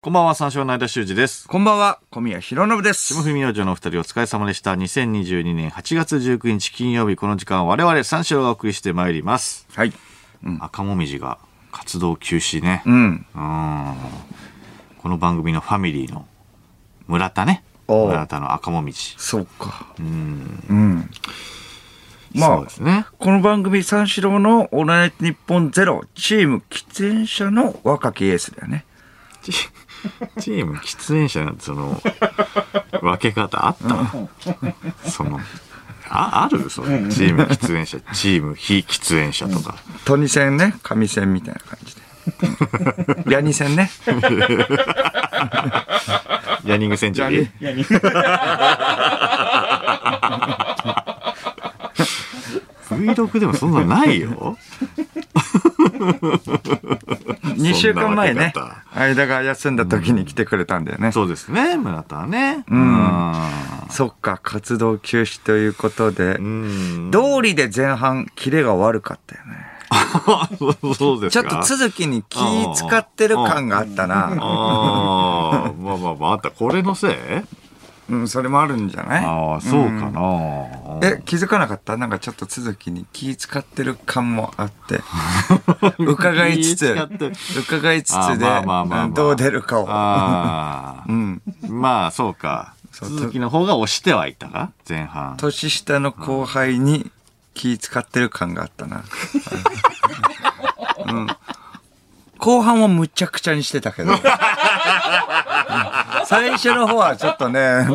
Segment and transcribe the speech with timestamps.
[0.00, 1.48] こんばんは、三四郎の間修二です。
[1.48, 3.14] こんばんは、小宮弘信です。
[3.14, 4.72] 霜降り明星のお二人お疲れ様でした。
[4.74, 9.66] 2022年8月19日金曜日、この時間我々三四郎がお送りしてまいります。
[9.74, 9.92] はい。
[10.60, 11.38] 赤もみじが
[11.72, 12.84] 活動休止ね。
[12.86, 13.26] うん。
[13.34, 13.94] うん
[14.98, 16.28] この番組のファミリーの
[17.08, 17.64] 村田ね。
[17.88, 19.16] 村田の赤もみじ。
[19.18, 19.92] そうか。
[19.98, 20.64] うん。
[20.70, 21.10] うん。
[22.34, 23.04] まあ、ね。
[23.18, 28.84] この番組三四郎のオールナイトニッポンゼロ、チーム喫煙者の若きエースだよね。
[30.38, 32.00] チ チーム喫煙者その
[33.02, 35.40] 分け方あった、その
[36.10, 36.70] あある？
[36.70, 42.02] そのチーム喫煙者チーム非喫煙者とか、トニ線ね、紙線みたいな感じで。
[43.32, 43.90] ヤニ線ね。
[46.64, 47.48] ヤニングセンチュリー
[52.90, 54.56] ？Vlog でもそんなのないよ
[57.58, 58.52] 2週間前ね。
[58.94, 61.12] 間が休んだ時に来てくれたんだよね。
[61.12, 61.76] そうですね。
[61.76, 62.64] 村田はね。
[62.70, 63.34] ん。
[63.90, 66.36] そっか、活動休止ということで。
[66.36, 67.10] う、ん。
[67.10, 69.68] 道理で前半、キレが悪かったよね。
[70.96, 72.38] そうですちょっかと続きに気
[72.74, 74.26] 使ってる感があったな。
[74.38, 76.50] ああまあまあまああった。
[76.50, 77.12] これのせい？
[78.10, 79.24] うん、それもあるんじゃない？
[79.24, 81.96] ああそうかな、え、気づかなかった？
[81.96, 85.00] なんかちょっと続きに気使ってる感もあって。
[85.98, 86.96] 伺いつつ
[87.58, 88.46] 伺いつあつで、
[89.14, 89.86] どう出るかを。
[89.90, 91.42] ああ、 うん。
[91.68, 94.70] まあそうかそう鈴木の方が押してはいたか？
[94.88, 97.10] 前半年下の後輩に
[97.54, 99.04] 気使ってる感があったな。
[101.06, 101.26] うん。
[102.38, 104.12] 後半はむちゃくちゃにしてたけど。
[104.12, 104.18] うん。
[106.26, 107.86] 最初の方はちょっとね、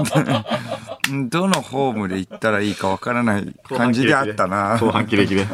[1.09, 4.77] う んどのホームで行ったらいいかわからない感じであったな。
[4.77, 5.45] 後半キレキレ。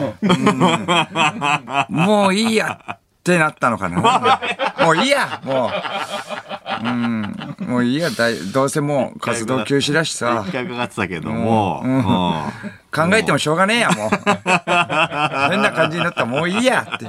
[1.90, 4.00] もういいやってなったのかな。
[4.86, 6.88] もういいやもう。
[6.88, 7.56] うん。
[7.59, 10.52] もういいやだいどうせもう活動休止だしさ一。
[10.53, 14.09] 回かかってたけども、うん考えてもしょうがねえや、もう。
[14.09, 17.08] 変な感じになったらもういいやって。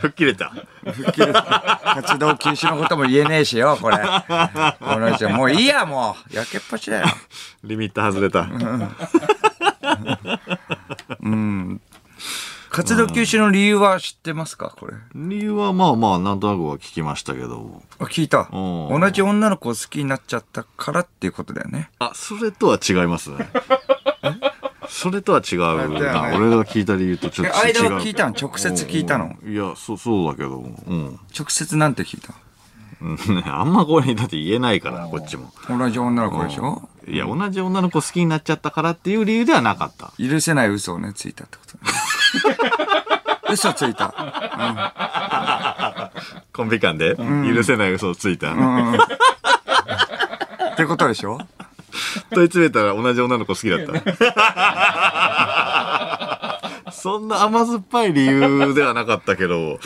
[0.00, 0.52] 吹っ切れた
[1.94, 3.96] 活動休止のことも言えねえしよ、これ。
[3.98, 4.02] こ
[5.00, 6.36] の人、もういいや、もう。
[6.36, 7.06] やけっぱちだよ。
[7.64, 8.46] リミッター外れた、
[12.74, 14.94] 活動休止の理由は知ってますか、これ。
[15.14, 18.48] 理由はまあまあなんとなくは聞きましたけどあ、聞いた。
[18.52, 19.00] うん。
[19.00, 21.90] 同じ女の子を好きになっちゃったからっていうことだよね。
[22.00, 23.48] あそれとは違いますね。
[24.90, 27.76] それとは違うねな俺が聞いた理由とちょっと違う。
[27.76, 28.34] え間は聞いたの？
[28.36, 29.36] 直接聞いたの？
[29.40, 29.52] うん。
[29.52, 31.20] いやそうそうだけどうん。
[31.38, 32.34] 直接なんて聞いた？
[33.00, 33.44] うん。
[33.46, 35.52] あんまこれだって言えないからこっちも。
[35.68, 36.88] 同じ女の子でしょ？
[37.06, 40.12] いや同じ女の子好きになっちゃったからっていう理由ではなかった。
[40.18, 41.92] 許せない嘘をね、ついたってことね。
[43.52, 44.12] 嘘ついた。
[46.52, 48.54] コンビ間で許せない嘘をついた、っ
[50.76, 51.38] てことでしょ？
[52.30, 53.92] 問い詰めたら同じ女の子好きだった。
[56.92, 59.78] そんな甘酸っぱい理由ではなかったけど、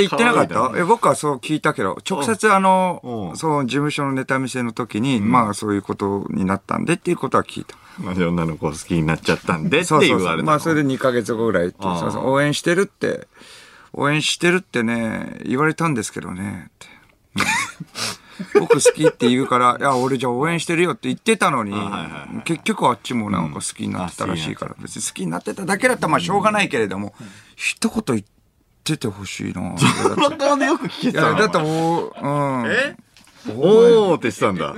[0.00, 0.72] 言ってなかった？
[0.76, 3.00] え僕はそう聞いたけど、直接あの
[3.30, 3.36] う、ん。
[3.36, 7.76] その事務所のネタ見せの時に、まあそういうことになったんでっていうことは聞いた。
[8.02, 10.18] 同じ女の子好きになっちゃったんでってそうそうそう。
[10.18, 10.46] 言われたの？
[10.46, 13.28] まあそれで2ヶ月後ぐらいそうそう応援してるって、
[13.92, 16.86] 応援してるってね、言われたんですけどね、って。
[18.58, 21.72] 僕好きって言うから、いや、俺じゃあ応援してるよって言ってたのに、
[22.44, 27.14] 結局あっちもなんか好きになってたらしいから、別に好きになってただけだったらまあしょうがないけれども、
[27.54, 28.24] 一言言っ
[28.84, 29.74] ててほしいな。
[30.58, 32.70] でよく聞けいや、てたのだってもう、うん。
[32.70, 32.96] え？
[33.56, 34.70] おーって言 ってたんだ。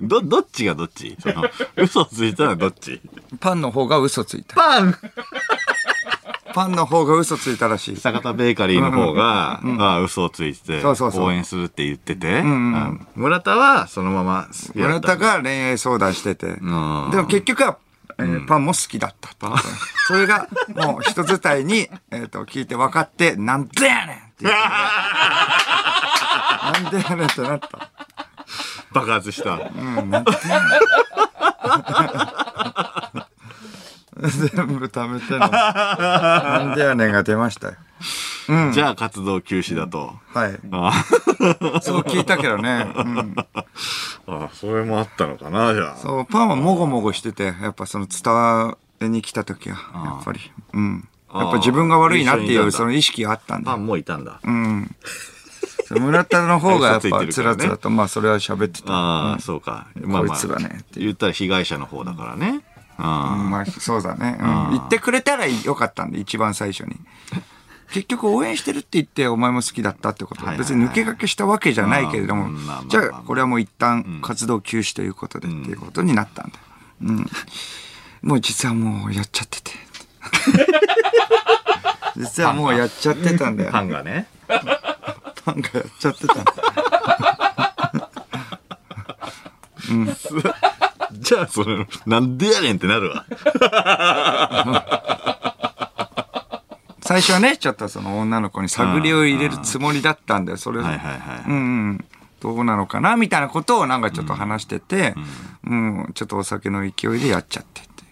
[0.00, 0.08] うん。
[0.08, 1.16] ど、どっちがどっち？
[1.20, 1.44] その、
[1.76, 3.00] 嘘ついたらどっち？
[3.40, 4.56] パンの方が嘘ついた。
[4.56, 4.94] パン
[6.52, 7.96] パンの方が嘘ついたらしい。
[7.96, 16.48] 坂田ベーカリーの方が、あ嘘をついて応援するって言ってて、んうんあ村田はそのまま村田が恋愛相談してて。
[16.48, 17.78] でんも結局は、
[18.20, 19.56] えーパンも好きだったとね
[20.06, 24.58] それが、もう人伝いに、えっ、と、聞いて分かって、なんでやねんって言って
[26.82, 27.90] なんでやねんってなった。
[28.92, 29.52] 爆発した。
[29.52, 29.56] う
[30.02, 30.70] ん、なんでやねん。
[34.20, 35.38] 全部貯めての。
[35.48, 37.74] なんでやねんが出ましたよ。
[38.72, 40.14] じゃあ活動休止だと。
[40.32, 40.58] はい。
[40.72, 40.92] あ
[41.82, 42.86] そう聞いたけどね。
[42.96, 43.34] うん。
[44.26, 45.96] あ、それもあったのかな、じゃあ。
[45.96, 49.76] そう、パンはもごもごしてて、やっぱその伝わりに来た時は、
[50.16, 50.40] やっぱり。
[50.72, 51.08] うん。
[51.32, 53.70] やっぱ自分が悪いなっていう、その意識があったんだ。
[53.72, 54.40] パンもいたんだ。
[54.42, 54.94] うん。
[55.86, 58.92] そう村田の方がやっぱつらつらと、まあそれは喋ってた。
[58.92, 59.88] ああ、そうか。
[59.96, 62.62] まあまあこいつがねって言ったら被害者の方だからね。
[62.98, 64.38] うんまあそうだね。
[64.40, 64.70] うん。
[64.72, 66.96] 言ってくれたらよかったんで、一番最初に。
[67.92, 72.50] 結局応援してるって言ってお前も好きだったってこと別に抜け駆けしたわけじゃないけれども
[72.88, 76.58] じゃあこれはもう一旦活動休止ということでっていうことになったんだ。
[77.02, 77.26] うん。
[78.22, 79.70] もう実はもうやっちゃってて。
[82.16, 83.72] 実はもうやっちゃってたんだよ。
[83.72, 84.26] パンがね。
[84.48, 86.54] パンがやっちゃってたんだ。
[91.12, 93.26] じゃあ、それ、なんでやねんってなるわ。
[97.10, 100.58] 最初はね、ちょっとその女の子に探りを入れるつもりだったんだよ。
[100.58, 101.58] それ、はいはいはいうんう
[101.94, 102.04] ん。
[102.38, 105.14] どうなのかなみたいなことをなんかちょっと話してて、
[105.66, 108.04] うん、ちょっとお酒の勢いでやっちゃってって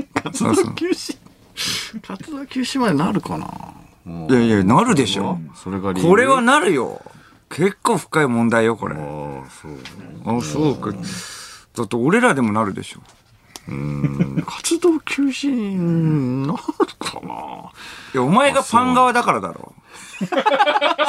[0.00, 0.08] いう。
[0.14, 1.18] 活動休止？
[2.00, 3.46] 活動休止までなるかな？
[4.30, 6.08] いやいや、なるでしょそれが理由？
[6.08, 7.02] これはなるよ。
[7.50, 8.94] 結構深い問題よ、これ。
[8.94, 9.02] ああ、
[9.50, 10.38] そう。
[10.38, 10.90] あ、そうか。
[10.90, 13.00] だって俺らでもなるでしょ。
[13.70, 16.58] うん活動休止になる
[16.98, 17.70] かな？
[18.12, 19.74] いや、お前がパン側だからだろ。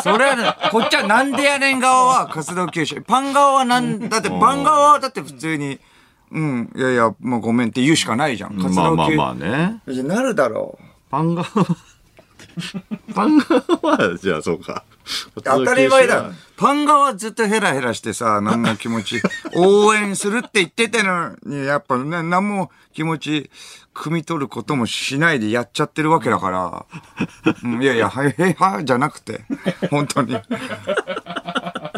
[0.04, 3.04] それはね、こっちはなんでやねん側は活動休止。
[3.04, 5.80] パン側はなん、だってパン側はだって普通に、
[6.32, 8.58] うん、いやいや、もうごめんって言うしかないじゃん。
[8.62, 9.82] 活まあ動休まあまあね。
[9.88, 10.04] 止。
[10.04, 10.78] なるだろ
[11.10, 11.78] パン側は、
[13.14, 13.62] パン側
[13.98, 14.84] は、じゃあそうか。
[15.36, 15.42] う。
[15.44, 16.32] 当たり前だ。
[16.58, 19.22] パン側はずっとヘラヘラしてさ、何も気持ち、
[19.56, 23.50] 応援するって言ってたのに、やっぱね、何も気持ち、
[23.96, 26.86] 汲み取ることもしないでやっちゃってるわけだから。
[27.64, 29.42] う んいやいや、はい、はじゃなくて、
[29.90, 30.38] 本当に。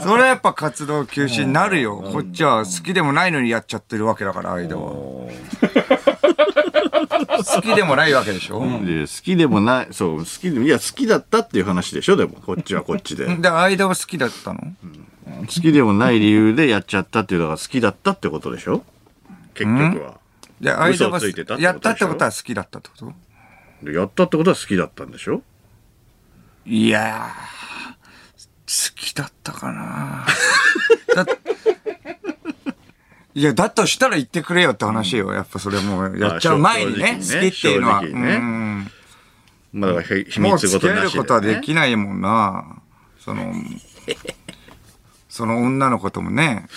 [0.02, 1.98] それはやっぱ活動休止になるよ。
[1.98, 5.30] こっちは好きでもないのにやっちゃってるわけだから、間は。
[7.08, 13.26] 好きでもないわけでしょ、で好きでもない、そう、好きでも、いや、好きだったっていう話でしょ、でも、こっちはこっちで。
[13.38, 14.60] で、間は好きだったの？
[15.26, 18.84] 好きでもない理由でやっちゃったっていうのが好きだったってことでしょ？
[19.54, 20.20] 結局は。
[20.60, 21.66] で、間は嘘をついてたってことでしょ？
[21.66, 23.14] やったってことは好きだったってこと。
[23.86, 25.42] でやったってことは好きだったんでしょ？
[26.66, 30.26] いやー、好きだったかな
[31.16, 31.26] だ
[33.36, 35.34] いや、だとしたら言ってくれよって話よ。
[35.34, 38.00] やっぱそれもうやっちゃう前にね、好きっていうのは。
[38.00, 38.92] うん
[39.74, 41.12] まあだからひ秘もう密付き合える。
[41.12, 42.78] ことはできないもんな。
[43.20, 43.54] その、
[45.30, 46.68] その女の子ともね。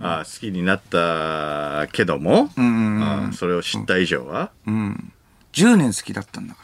[0.00, 5.12] あ好きになったけども、うんうんうんあそれを知った以上は、うん。
[5.52, 6.60] 10年好きだったんだか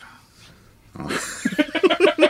[0.99, 1.07] ら。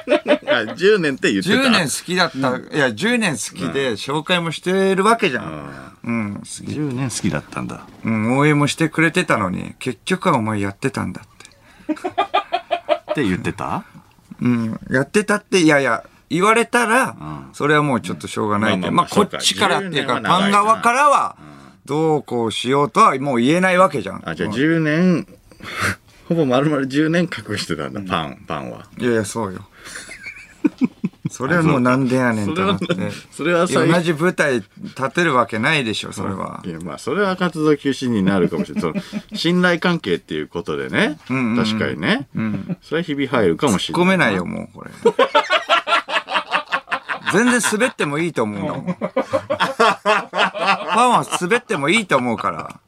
[0.48, 1.56] あ10年って言ってた。
[1.56, 2.38] 10年好きだった。
[2.38, 5.96] いや、10年好きで紹介もしてるわけじゃん。
[6.04, 6.34] うん。
[6.36, 7.86] 好き10年好きだったんだ。
[8.04, 11.28] うん、応援もしてくれてたのに、結局はお前やってたんだっ
[11.86, 11.92] て。
[13.12, 13.84] って言ってた？
[14.40, 21.36] うん、やってたって、いやいや、言われたら、んそれはもうちょっとしょうがないけど、まあ、まあまあまあこっちからっていうか、そうか10年は長いなパン側からは、
[21.84, 24.28] どうこうしようとはもう言えないわけじゃん。
[24.28, 25.26] あ、じゃあうん10年、
[26.28, 28.86] ほぼ丸々10年隠してたんだ、パン、パンは。
[28.98, 29.66] いやいや、そうよ。
[31.36, 32.86] それはもうなんでやねんとなって。
[33.30, 36.62] それは最同じ舞台立てるわけないでしょ、それは。
[36.64, 38.80] いや、まあ、それは活動休止になるかもしれない。
[38.80, 41.18] その、信頼関係っていうことでね。
[41.28, 42.26] んうんうん確かにね。
[42.34, 42.78] うん。
[42.80, 44.06] それはひび入るかもしれない。
[44.06, 44.90] 込めないよ、もう、これ。
[47.34, 48.96] 全然滑ってもいいと思うんだもん。
[48.96, 49.12] パ
[51.06, 52.80] ンは滑ってもいいと思うから。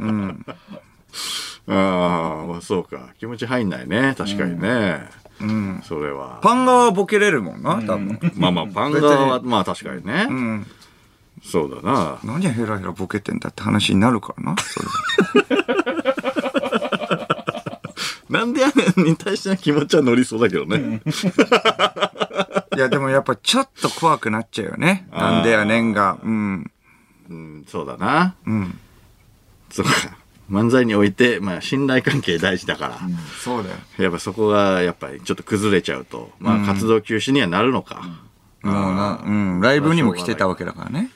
[0.00, 0.44] うん。
[1.68, 3.10] ああ、まあそうか。
[3.20, 4.16] 気持ち入んないね。
[4.18, 5.21] 確かにね。
[5.42, 5.80] うん。
[5.84, 6.40] それは。
[6.42, 8.18] パン側はボケれるもんな、多分。
[8.36, 10.26] まあまあ、パン側は、まあ確かにね。
[10.28, 10.66] うん。
[11.42, 12.18] そうだな。
[12.24, 14.86] 何ヘラヘラボケてんだって話になるからな、それ
[18.38, 21.02] なんでやねんに対しての気持ちは乗りそうだけどね。
[22.76, 25.06] いや、でもやっぱちょっと怖くなっちゃうよね。
[25.12, 26.18] なんでやねんが。
[26.22, 26.70] うん。
[27.28, 28.34] うん、そうだな。
[28.46, 28.78] うん。
[29.70, 29.92] そうか。
[30.50, 32.98] 漫才において、まあ信頼関係大事だから。
[33.42, 33.76] そうだよ。
[33.98, 38.02] やっぱそこがやっぱりちょっと崩れちゃうと、まあ活動休止にはなるのか。
[38.62, 39.60] もうな、うん。
[39.60, 41.10] ライブにも来てたわけだからね。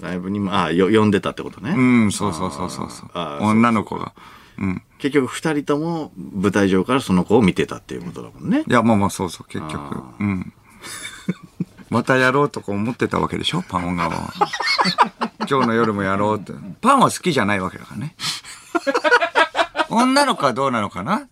[0.00, 1.74] ライブにも、あよ、呼んでたってことね。
[1.76, 3.10] うん、そうそうそうそうそう
[3.42, 4.12] 女の子が。
[4.58, 4.82] うん。
[4.98, 8.64] 結局二人とも舞台上からその子を見てたっていうことだもんね。
[8.66, 10.14] いや、まあまあそうそう、結局あ。
[10.18, 10.52] うん。
[11.90, 14.32] またやろうとか思ってたわけでしょパン側は。
[15.48, 16.52] 今日の夜もやろうって。
[16.80, 18.14] パンは好きじゃないわけだからね。
[19.90, 21.28] 女の子はどうなのかな？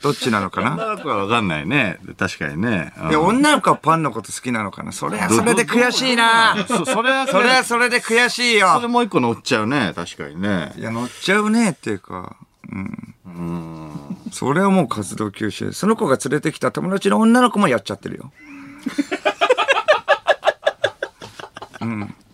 [0.00, 0.72] どっちなのかな？
[0.72, 1.98] 女の子はわかんないね。
[2.18, 2.92] 確かにね。
[3.02, 4.92] うんいや、女の子はパンのこと好きなのかな？
[4.92, 9.92] それはそれで悔しいなそそれはそれはそれで悔しいそれよもう一個乗っちゃうね。
[9.94, 10.72] 確かにね。
[10.76, 12.36] いや、乗っちゃうねっていうか、
[12.70, 13.14] うん。
[14.32, 18.32] それはもう活動休止その子が連れてきた友達の女の子もやっちゃってるよ。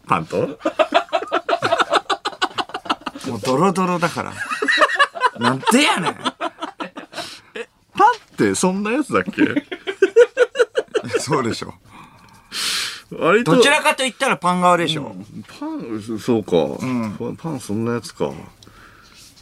[0.07, 0.59] パンと
[3.31, 4.33] もうドロドロだから。
[5.39, 6.13] なんでやねん。
[6.13, 6.15] っ
[8.39, 9.65] てそんなやつだっけ？
[11.21, 11.75] そうでしょ。
[13.11, 13.57] 割と。
[13.57, 15.17] どちらかと言ったらパン側でしょ。
[15.59, 18.31] パンそうか、パンパンそんなやつか。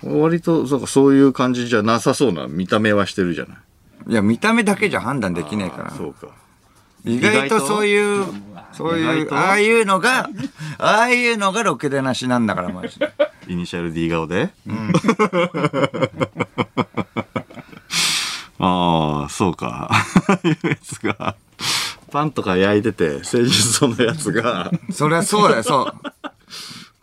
[0.02, 3.54] 割とそうかそういう感じじゃなさそうな見た目はしてるじゃな
[4.08, 4.12] い？
[4.12, 5.90] いや、見た目だけじゃ判断できないから。
[5.90, 6.28] そうか。
[7.04, 8.24] 意外とそういう、
[8.72, 9.36] そういう、意外と？
[9.36, 10.28] ああいうのが、
[10.78, 13.12] ああいうのがろくでなしなんだから、マジで。
[13.48, 14.50] イニシャル D 顔で、
[18.58, 19.90] ああそうか。
[20.44, 21.36] いうやつが。
[22.10, 24.70] パンとか焼いてて誠実そうなやつが。
[24.90, 25.94] そりゃそうだよ、そう。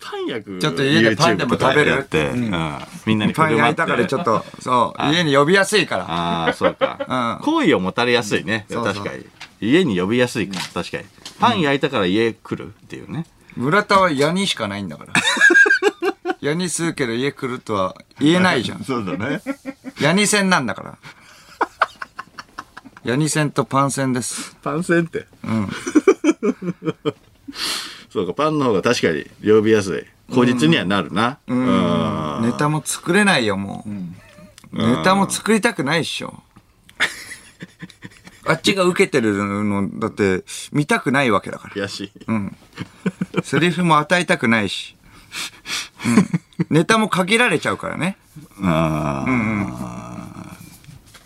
[0.01, 2.79] パン焼くちょっと家でパンでも食べるって、うん。
[3.05, 6.05] みんなにパン焼いたからちょっと、そう、家に呼びやすいから。
[6.09, 7.45] ああそうか、うん。
[7.45, 8.65] 好意を持たれやすいね。
[8.69, 9.25] そう確かに。
[9.61, 11.05] 家に呼びやすいか確かに。
[11.39, 15.13] パン焼いたから家来るっていうね、村田は矢にしかないんだから。
[16.43, 18.83] 矢に吸うけど家来るとは言えないじゃん。
[18.87, 19.41] そうだね
[20.01, 20.97] 矢に線なんだから。
[23.05, 24.57] 矢に線とパン線です。
[24.61, 25.71] パン線ってうん。
[28.11, 33.91] そうかパンの方が確かに呼びやすい口実にはなるなうんネタも作れないよ、もう。
[34.77, 36.43] ネタも作りたくないっしょ。
[38.45, 39.33] あっちが受けてる
[39.63, 41.73] の、だって、見たくないわけだから。
[41.73, 42.57] 悔しいうん。
[43.43, 44.97] セリフも与えたくないし。
[46.05, 46.67] うん。
[46.69, 48.17] ネタも限られちゃうからね。
[48.61, 50.57] ああ、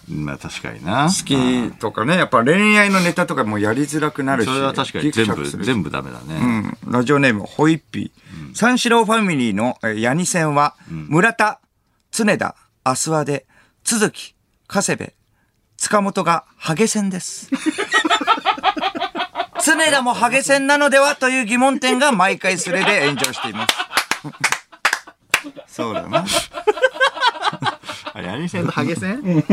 [0.08, 4.46] まあ確かにな好きとかね、やっぱ恋愛のネタとかもやりづらくなるし。
[4.48, 6.92] それは確かに全部全部ダメだね、うん。
[6.92, 8.56] ラジオネーム、ホイッピー。
[8.56, 11.60] 三四郎ファミリーのえーヤニ戦は、村田、
[12.12, 13.46] 常田、アスワデ、
[13.84, 14.34] 都築、
[14.68, 15.14] 加瀬部、
[15.78, 17.50] 塚本がハゲ戦です。
[19.64, 23.87] 常田もハゲ戦なのではという疑問点が毎回スレで炎上しています。
[25.68, 26.26] そうだな。
[28.14, 29.44] あれ、アニセンとハゲセン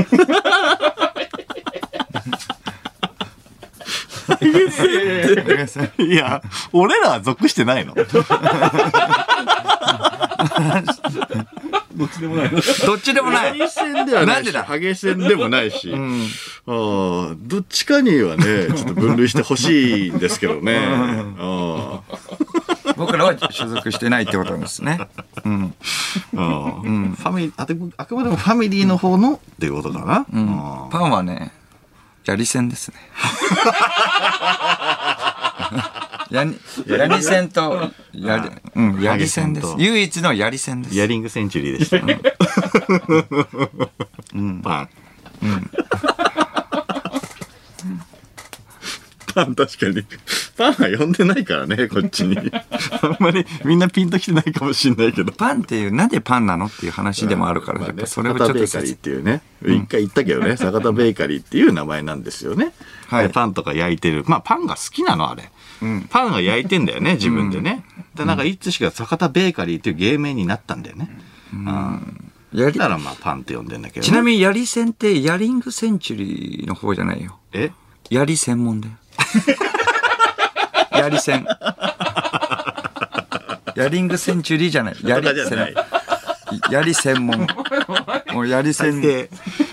[4.26, 7.94] ハゲ戦いや、俺らは属してないの。
[11.94, 12.60] どっちでもないの。
[12.86, 13.50] どっちでもない。
[13.50, 14.64] ハゲ戦ではないし、なんでだ？
[14.64, 15.96] ハゲ戦でもないし、あ
[16.66, 20.78] あどっちかにはね、ちょっと分類してほしいんですけどね。
[21.38, 21.93] あ
[23.14, 24.99] 僕らは所属してないってことなんですね。
[25.44, 25.75] うん。
[26.37, 30.26] あうんファミリーあてあくまでもファミリーの方のっていうことかな。
[30.33, 30.47] うん
[30.90, 31.52] パンはね、
[32.25, 32.97] やり戦ですね。
[36.30, 40.94] やに、やり戦と、やり、うん、やり戦です唯一のやり戦です。
[40.94, 42.18] イヤリングセンチュリーでしたね。
[44.62, 44.88] パン。
[49.34, 50.04] パン確かに。
[50.56, 52.38] パンは呼んでないからね、こっちに。
[52.38, 55.32] あんまりみんなピンときてないかもしれないけど。
[55.32, 62.72] パンっていう、なんでパンなのっていう話でもあるから、やっぱそれをちょっと坂田ベーカリーっていうね、一回言ったけどね、坂田ベーカリーっていう名前なんですよね。
[63.08, 64.24] はいでパンとか焼いてる。
[64.26, 65.50] まあパンが好きなの、あれ。
[66.10, 67.84] パンが焼いてんだよね、自分でね。
[68.14, 71.10] で、なんかいつしか坂田ベーカリーっていう芸名になったんだよね。
[71.52, 72.30] うん。
[72.52, 77.38] やりだからまあパンって呼んでんだけどね、ちなみにやり戦って、ヤリングセンチュリーの方じゃないよ。
[77.52, 77.72] え？
[78.10, 78.94] やり専門だよ。
[80.92, 81.47] やり戦。
[83.76, 84.97] ヤリングセンチュリーじゃない。
[85.02, 85.85] やりじゃない専
[86.71, 87.47] やり専門。
[88.33, 89.28] もうやり専最低、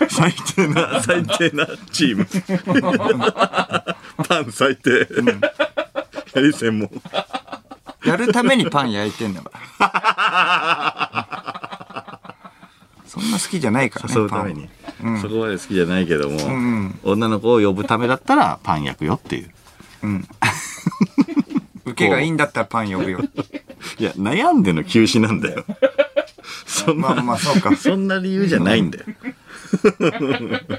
[0.09, 2.25] 最低な、最低なチーム。
[4.27, 5.07] パン最低。
[6.33, 6.89] やり専門。
[8.05, 9.89] やるためにパン焼いてんだから。
[13.05, 14.69] そんな好きじゃないからね、誘うために、
[15.21, 16.37] そこまで好きじゃないけども、
[17.03, 19.51] 女の子を呼ぶためだったらパン焼くよっていう。
[20.01, 20.27] パン。
[21.85, 23.19] 受けがいいんだったらパン呼ぶよ。
[23.97, 25.65] いや、悩んでの休止なんだよ。
[26.65, 27.75] そんな、まあまあそうか。
[27.75, 29.05] そんな理由じゃないんだよ。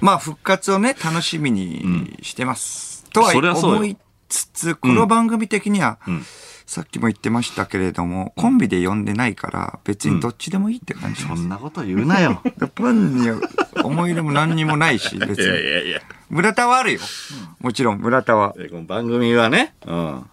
[0.00, 3.04] まあ復活をね、楽しみにしてます。
[3.12, 3.96] とは思い
[4.28, 5.98] つつ、この番組的には、
[6.72, 11.36] さっきも言ってましたけれども、コンビで呼んでないから、別にどっちでもいいって感じなん。
[11.36, 12.40] そんなこと言うなよ。
[12.74, 13.28] パンに
[13.84, 15.70] 思い入れも何にもないし、別 いやいに。
[15.70, 16.00] やいや。
[16.30, 17.00] 村田はあるよ。
[17.60, 18.54] もちろん、村田は。
[18.56, 20.24] でこの番組はね、うん。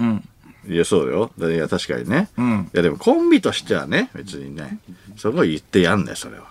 [0.00, 0.24] うん。
[0.66, 1.30] いや、そうよ。
[1.38, 2.30] いや、確かにね。
[2.38, 4.78] うんいや、でもコンビとしてはね、別にね、
[5.18, 6.46] そこ言ってやんねそれは。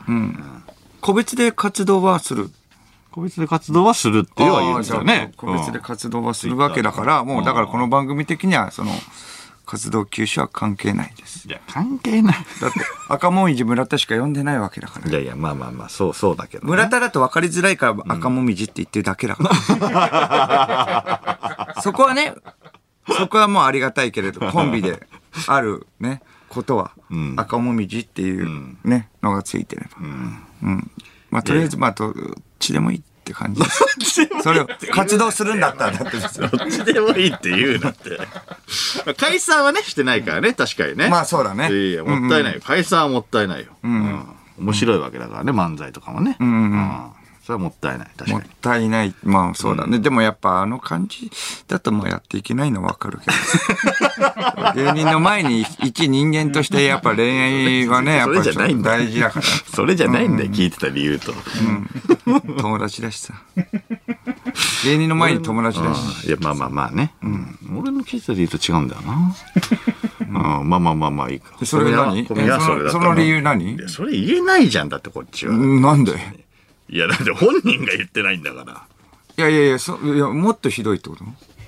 [0.99, 2.51] 個別で活動はする。
[3.11, 5.33] 個別で活動はするっては言うんですよね。
[5.35, 8.91] 個別で活動はするわけだから、もうだからこの番組的には、その、
[9.65, 11.47] 活動休止は関係ないです。
[11.47, 12.35] いや、関係ない。
[12.61, 15.13] だって、赤もみじ村田しか呼んでないわけだからい。
[15.13, 16.69] やいや、まあまあまあ、そうそうだけど、ね。
[16.69, 19.49] 村田だと分かりづらいから赤もみじって言ってるだけだか
[21.75, 21.81] ら。
[21.83, 22.33] そこはね、
[23.17, 25.07] そこはもうありがたいけれど、コンビで
[25.47, 26.91] あるね、ことは、
[27.37, 29.89] 赤もみじっていうね、のがついてれば。
[30.01, 30.05] う
[30.69, 30.91] ん。
[31.29, 32.13] まあとりあえず、まあどっ
[32.61, 32.97] ちでもいい。
[33.21, 34.27] って感じです。
[34.41, 38.17] それを活動するんだったらだってどっちでもいいって言うなって。
[39.05, 41.07] まあ解散はね、してないからね、確かにね。
[41.07, 42.61] まあそうだねいやいや、もったいないよ。
[42.65, 43.67] 解散はもったいないよ。
[43.83, 44.25] うん
[44.57, 46.35] 面白いわけだからね、漫才とかもね。
[46.39, 47.11] うん
[47.51, 48.43] それはもったいない、確もっ。
[48.61, 49.13] たいない。
[49.23, 49.99] まあそうだね。
[49.99, 51.29] でもやっぱあの感じ
[51.67, 53.33] だともうやっていけないのわかるけど。
[54.93, 59.45] 芸人の前に一人間としてやっぱ恋愛はね、 やっぱ大事だから。
[59.75, 61.33] それじゃないんだよ、聞いてた理由と。
[62.57, 63.33] 友達だしさ。
[64.85, 66.27] 芸人の前に友達だし。
[66.27, 67.15] いや、まあまあまあね。
[67.21, 67.57] うん。
[67.77, 69.35] 俺の聞いてた理由と違うんだよな。
[70.61, 71.53] うん、まあまあまあまあいいか。
[71.65, 72.25] それ何？
[72.25, 73.77] それその理由何？
[73.89, 75.53] それ言えないじゃん、だってこっちは。
[75.53, 76.13] なんで？
[76.91, 78.85] いや、だって本人が言ってないんだから。
[79.37, 81.23] いやいやいや、そいやもっとひどいってこと？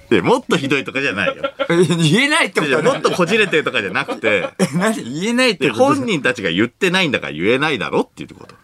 [0.10, 1.44] で、もっとひどいとかじゃないよ。
[1.70, 5.02] え言えないってこいやとはもっとこじれてるとかじゃなくて、え何？
[5.22, 5.86] 言えないってでこと？
[5.86, 8.56] 本人たちが言ってないんだから言えないだろっていうこと。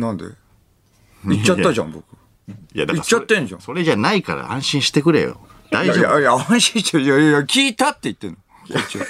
[0.00, 0.24] なんで？
[1.26, 2.04] 言っちゃったじゃん、僕。
[2.74, 5.40] いや、だから言っちゃってんじゃんそれじゃないから安心してくれよ。
[5.70, 5.98] 大丈夫。
[5.98, 8.36] いやいや、安心して、いやいや、聞いたって言ってんの。
[8.36, 8.40] こ
[8.78, 9.04] っちは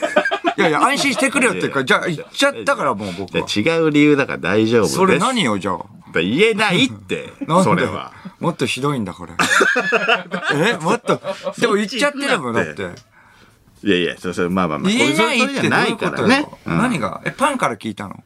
[0.57, 3.45] いやいや、安心してくれよって言うから、じゃあ言っちゃったからもう僕は。
[3.45, 4.95] 違う理由だから大丈夫です。
[4.95, 5.85] それ何よ、じゃあ？
[6.15, 7.33] だから言えないって
[7.65, 8.13] それは。
[8.39, 9.33] もっとひどいんだ、これ。
[10.55, 10.77] え？
[10.77, 11.21] もっと、
[11.59, 12.83] でも言っちゃってるもん、だって。
[13.83, 14.91] いやいや、それまあまあまあ。
[14.91, 16.47] 言えないってどういからね。
[16.67, 17.21] うん何が？
[17.25, 18.23] え、パンから聞いたの？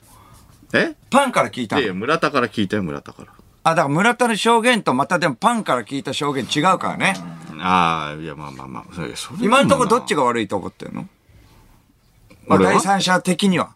[0.75, 0.95] え？
[1.11, 3.29] パンから聞いたいやいや、の村田から聞いたよ、村田から。
[3.65, 7.15] あ、だから村田の証言とまたでもパンから聞いた証言違うからね。
[7.61, 8.85] ああ、いや、まあまあまあ。
[8.95, 11.09] それそれ今のところどっちが悪いと思ってるの？
[12.47, 13.71] まあ、第三者的には。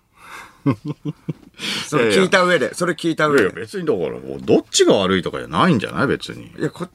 [1.88, 3.60] それ聞いた上で、それ聞いたいやいや、上で。
[3.62, 6.52] 別にだから、どっちが悪いとかじゃないんじゃない別に。
[6.58, 6.88] いや、こ、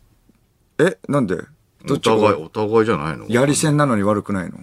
[0.79, 1.37] え、なんで？
[1.85, 3.25] どおっちが互い、お互いじゃないの？
[3.29, 4.57] やり線なのに悪くないの？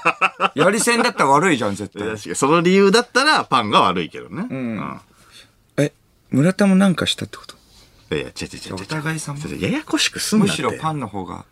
[0.54, 2.08] やり線だったら悪いじゃん、絶対。
[2.08, 4.46] 確かにその理由だったらパンが悪いけどね。
[4.48, 5.00] うん。
[5.76, 5.92] え、
[6.30, 7.56] 村田もなんかしたってこと？
[8.14, 8.74] いやいや、違う違う違う違う。
[8.74, 9.38] お互い様？
[9.38, 10.62] ちょっとややこしくすんなって。
[10.62, 11.44] むしろパンの方が、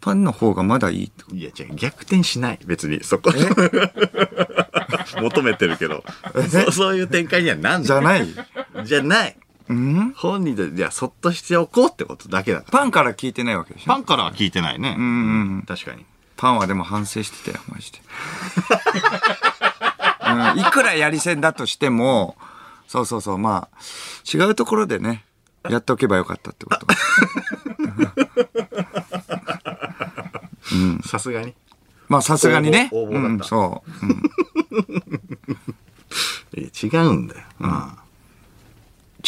[0.00, 1.36] パンの方がまだいいってこと？
[1.36, 2.58] いや、違う、逆転しない。
[2.66, 3.32] 別に、そこ。
[5.20, 6.04] 求めてるけど。
[6.50, 8.26] そうそういう展開にはなんじゃない？
[8.84, 9.36] じゃない。
[9.68, 10.12] うん？
[10.16, 12.78] 本人で、じゃあ、そっとしておこうってことだけだから。
[12.78, 13.86] パンから聞いてないわけでしょ？
[13.86, 14.94] パンからは聞いてないね。
[14.98, 15.62] うんうん。
[15.66, 16.04] 確かに。
[16.36, 18.00] パンはでも反省してたよ、マジで。
[20.26, 22.36] うん、いくらやり線だとしても、
[22.88, 23.76] そうそうそう、まあ、
[24.32, 25.24] 違うところでね、
[25.68, 26.86] やっておけばよかったってこと。
[31.08, 31.54] さすがに。
[32.08, 32.88] まあ、さすがにね。
[32.92, 34.06] 応募だったうん、そう。
[34.06, 34.22] うん
[36.56, 36.68] いや
[37.02, 37.40] 違うんだよ。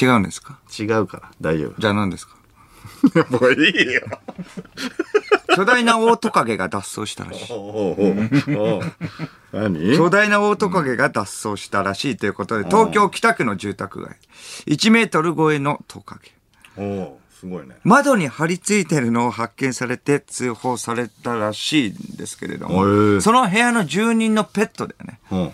[0.00, 0.58] 違うんですか？
[0.78, 0.84] うん。
[0.86, 1.80] 違うから、大丈夫。
[1.80, 2.36] じゃあ何ですか？
[3.30, 4.02] もういいよ。
[5.56, 7.52] 巨大なオオトカゲが脱走したらしい。
[7.52, 8.78] おう
[9.52, 9.96] お何？
[9.96, 14.16] 巨大なオオトカゲが脱走したらしいということで、東京北区の住宅街。
[14.66, 16.32] 1メートル超えのトカゲ。
[16.76, 17.76] おうすごいね。
[17.84, 25.20] 窓に張り付いてるのを発見されて通報されたらしいんですけれども、その部屋の住人のペットだよね。
[25.30, 25.52] うん。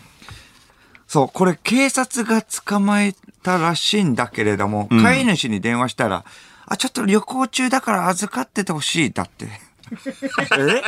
[1.08, 6.24] そう、これ警察が捕まえたらしいんだけれども、飼い主に電話したら、
[6.66, 9.46] あ、ちょっと旅行中だから預かっててほしい、だって。
[10.56, 10.82] え？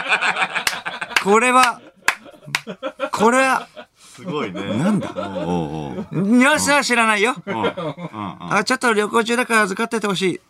[1.23, 1.81] これは、
[3.13, 4.63] これは、すごいね。
[4.79, 5.09] なんだ？
[5.09, 7.35] ニュアンスは知らないよ。
[7.47, 10.41] あ、ちょっと旅行中だから預かっててほしい。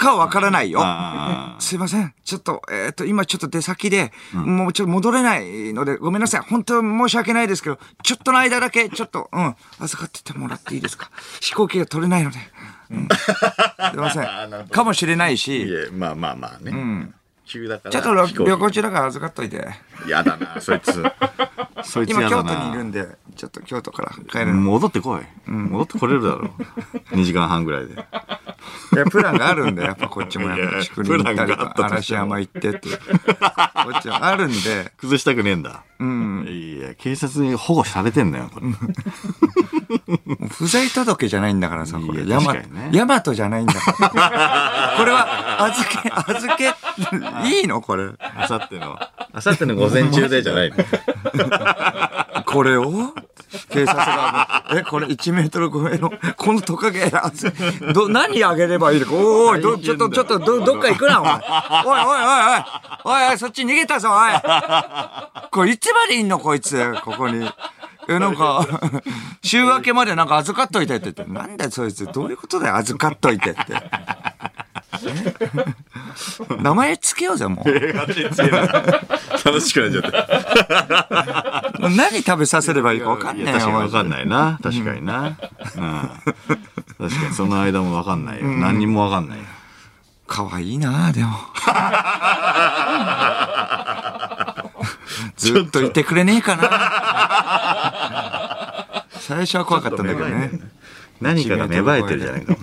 [0.00, 0.80] かはわからないよ。
[0.82, 2.14] あすいません。
[2.24, 6.40] ちょっと、えっ、と、今ちょっと出先で、もうちょっと戻れないので、ごめんなさい。
[6.40, 11.10] 本当申し訳ないですけど、ちょっとの間だけ、ちょっと、うん、預かっててもらっていいですか？
[11.40, 12.38] 飛行機が取れないので。
[12.90, 14.66] うん、すいません。
[14.68, 17.12] かもしれないいし、え、まあまあまあね。
[17.46, 17.90] 急だから。
[17.90, 19.66] ちょっと旅飛行中だから預かっといて。
[20.08, 21.02] やだな、そいつ。
[21.84, 22.42] そいつ今、京。
[22.42, 24.60] 都にいるんで、ちょっと京都から帰るの。
[24.60, 25.50] 戻ってこい。
[25.50, 26.96] 戻ってこれるだろう。
[27.16, 27.96] 2時間半ぐらいで。
[28.92, 32.98] いや、プランがあるんで、やっぱこっちもやっぱ竹林行ったりとか、嵐山行ってっていう。
[32.98, 33.02] こ
[33.96, 35.82] っちはあるんで、崩したくねえんだ。
[35.98, 36.46] うん。
[36.48, 38.66] いや、警察に保護されてんだよ、これ。
[40.48, 42.26] 不在届じゃないんだからさ、これ。
[42.26, 44.94] ヤマ確かにねヤマトじゃないんだから。
[44.98, 46.64] これは、預け、預け、
[47.48, 47.80] いいの？
[47.80, 48.10] これ。
[48.18, 48.98] あさっての、
[49.32, 52.42] あさっての午前中でじゃないの。
[52.44, 53.14] これを？
[53.70, 57.10] 警察が、え、これ1メートル超えの、このトカゲ、
[57.92, 59.12] ど、何あげればいいのか。
[59.14, 61.34] おいおちょっと、ちょっと、ど、どっか行くな、お前。
[61.34, 63.20] おいおいおいおい。
[63.22, 65.50] おいおい、そっち逃げたぞ、おい。
[65.50, 67.48] これいつまでいんの、こいつ、ここに。
[68.08, 68.66] え、なんか、
[69.42, 73.60] 週明けまでなんか預かっといてって言って、なんだよ、そいつ、どういうことだよ、預かっといてって。
[74.92, 75.36] え
[76.62, 77.70] 名前つけようぜ、もう。
[77.70, 80.12] 楽しくなっちゃって。
[81.80, 84.58] 何食べさせればいいか分かんねえよ、確かに分かんないな。
[84.62, 85.26] 確かにな。
[85.26, 85.34] うん。
[86.98, 88.46] 確かにその間も分かんないよ。
[88.46, 89.44] 何にも分かんないよ。
[90.26, 91.36] かわいいなでも。
[95.36, 96.70] ずっといてくれねえかな。
[99.18, 100.50] 最初は怖かったんだけどね。
[101.20, 102.56] 何かが芽生えてるじゃないか。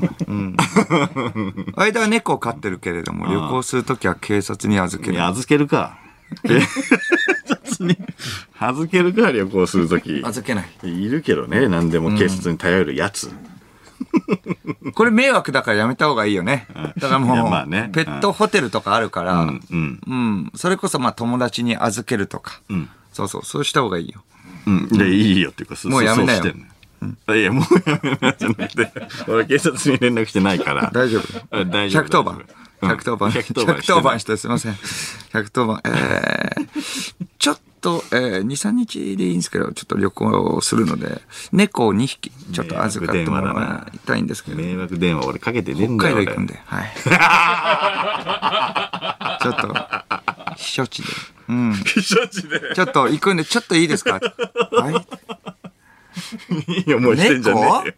[1.81, 5.23] 間は猫を飼ってるけれども、旅行するときは警察に預ける。
[5.23, 5.97] 預けるか。
[6.45, 6.59] 警
[7.47, 7.97] 察に
[8.59, 10.21] 預けるか、旅行するとき。
[10.23, 10.69] 預けない。
[10.83, 13.31] いるけどね、何でも警察に頼るやつ。
[14.93, 16.67] これ迷惑だからやめた方がいいよね。
[16.97, 20.51] だからもう、まあねペットホテルとかあるから、ううん、ん、うん。
[20.55, 24.23] それこそまあ友達に預けるとか、んそうそう、そうした方がいいよ。
[24.67, 24.87] うん。
[24.89, 28.91] で、いいよっていうか、そもうやめなよそうしてんのいや、もうやめなじゃなくて、
[29.27, 30.89] 俺警察に連絡してないから。
[30.93, 31.23] 大丈夫
[31.57, 32.03] あ大丈夫。
[32.03, 32.45] 110番。
[32.81, 33.31] 110番。
[33.31, 34.73] 110番して110ない番してすいません。
[35.33, 35.81] 110番。
[35.85, 36.67] えー、
[37.39, 46.15] ちょっと、えー、2、3日でいいんですけど、ちょっと旅行するので、猫を2匹、ちょっと預かってもらいたいんですけど、迷惑電話俺かけてねえんだよ。
[46.17, 46.93] 俺北海道行くんで、はい。
[49.41, 49.67] ちょっと、
[50.57, 51.09] 避暑地で。
[51.49, 51.71] うん。
[51.85, 52.61] 避暑地で。
[52.75, 54.13] ちょっと行くんで、ちょっといいですか？
[54.13, 55.07] はい。
[56.67, 57.93] いい思いしてんじゃね猫えよ。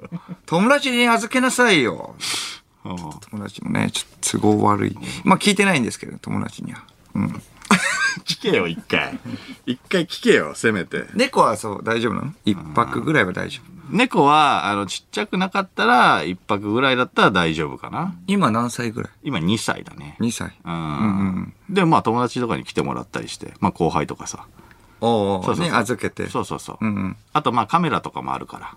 [0.45, 2.15] 友達に預けなさいよ。
[2.85, 4.97] うん友達もね、ちょっと都合悪い。
[5.23, 6.83] まあ聞いてないんですけど、友達には。
[7.15, 7.41] うん。
[8.25, 9.19] 聞けよ、一回。
[9.65, 11.05] 一回聞けよ、せめて。
[11.13, 12.33] 猫はそう、大丈夫なの？
[12.45, 13.69] 一泊ぐらいは大丈夫。
[13.95, 18.15] 猫は、あの、ちっちゃくなかったら、一泊ぐらいだったら大丈夫かな。
[18.27, 19.11] 今何歳ぐらい？
[19.23, 20.15] 今2歳だね。
[20.19, 20.53] ?2 歳。
[20.63, 20.73] うん。
[20.73, 24.45] うんで、まあ友達とかに来てもらったりして、まあ後輩とかさ。
[25.01, 26.27] おそうそうそうね、預けて。
[26.29, 26.77] そうそうそう。
[26.81, 27.17] うんうん。
[27.33, 28.75] あとまあカメラとかもあるから。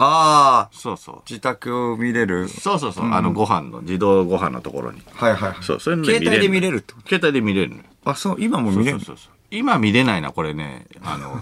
[0.00, 1.22] ああ、そうそう。
[1.28, 2.48] 自宅を見れる。
[2.48, 3.10] そうそうそう。
[3.12, 5.02] あのご飯の、自動ご飯のところに。
[5.14, 5.62] はいはいはい。
[5.62, 7.82] そう、そういうの携帯で見れるるってこ携帯で見れるのよ。
[8.04, 8.98] とあ、そう、今も見れる？
[9.00, 9.32] そうそうそう。
[9.50, 10.86] 今見れないな、これね。
[11.02, 11.40] あの、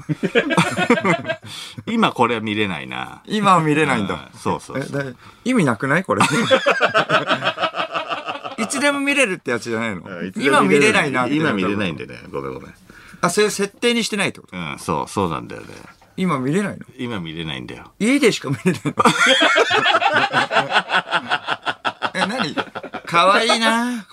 [1.87, 3.21] 今これは見れないな。
[3.27, 4.15] 今は見れないんだ。
[4.15, 5.03] うんそうそうそう。
[5.03, 6.05] えだ意味なくない？
[6.05, 6.23] これ。
[8.59, 10.03] いつでも見れるってやつじゃないの？
[10.37, 12.21] 今見れないなって今見れないんでね。
[12.31, 12.75] ごめんごめん。
[13.21, 14.57] あ、それ設定にしてないってこと？
[14.57, 15.69] うん、そう、そうなんだよね。
[16.17, 16.85] 今見れないの？
[16.99, 17.93] 今見れないんだよ。
[17.99, 18.95] 家でしか見れないの？
[22.15, 22.55] え、何？
[23.05, 24.07] かわいいな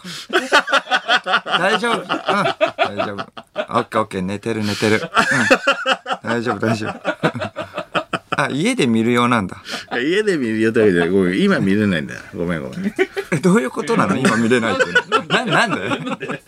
[1.58, 2.02] 大丈夫。
[2.02, 2.06] うん。
[2.06, 3.26] 大丈夫。
[3.56, 4.22] オッケーオッケー。
[4.22, 5.02] 寝てる寝てる。
[5.02, 6.30] うん。
[6.30, 6.94] 大丈夫大丈夫。
[8.36, 9.58] あ、家で見るようなんだ。
[9.94, 12.22] 家で見るよだけで、ごめん、今見れないんだよ。
[12.36, 12.94] ごめんごめん。
[13.32, 14.18] え、どういうことなの？
[14.18, 14.84] 今見れないって。
[15.28, 15.72] な、なん
[16.20, 16.44] で？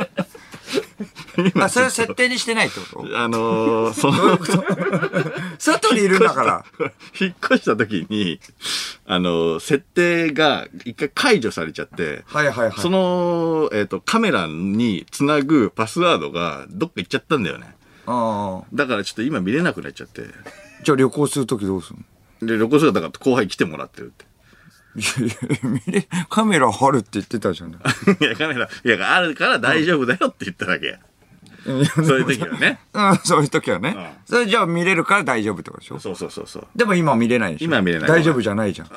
[1.62, 3.18] あ、それは設定にしてないってこと？
[3.20, 4.40] あのー、 その、
[5.58, 6.66] 外にいるんだから。
[7.20, 8.40] 引っ越した時に、
[9.06, 12.80] あのー、設定が一回解除されちゃって、はいはいはい。
[12.80, 17.76] その、えっ、と、カメラにつなぐパスワードがどっか行っちゃったんだよね。
[18.06, 18.66] ああ。
[18.74, 20.24] だからちょっと今見れなくなっちゃって。
[20.84, 22.00] じゃあ旅行するときどうする
[22.42, 22.48] の？
[22.48, 24.26] で、旅行するだから後輩来てもらってるって。
[24.98, 25.28] いや
[25.88, 27.72] いやカメラ貼るって言ってたじゃん。
[27.72, 27.76] い
[28.22, 31.00] や、カメラ、いや、あるから大丈夫だよって言っただけ。
[31.66, 32.80] そういう時はね。
[32.94, 33.94] うん、そういう時はね。
[33.98, 36.00] うんそれじゃあ見れるから大丈夫ってことでしょ？
[36.00, 36.68] そうそうそうそう。
[36.76, 38.90] でも今見れないでしょ今は見れない大丈夫じゃないじゃん。